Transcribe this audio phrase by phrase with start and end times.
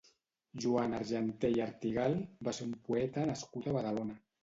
[0.63, 2.19] Joan Argenté i Artigal
[2.51, 4.23] va ser un poeta nascut a Badalona.